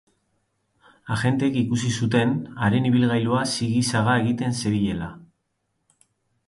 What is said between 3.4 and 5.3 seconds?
sigi-saga egiten zebilela.